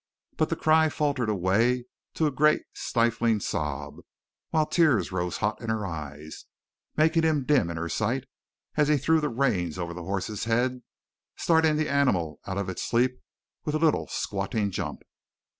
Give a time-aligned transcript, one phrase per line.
[0.35, 3.97] But the cry faltered away to a great, stifling sob,
[4.49, 6.45] while tears rose hot in her eyes,
[6.97, 8.23] making him dim in her sight
[8.75, 10.81] as he threw the rein over the horse's head,
[11.37, 13.21] starting the animal out of its sleep
[13.63, 15.03] with a little squatting jump.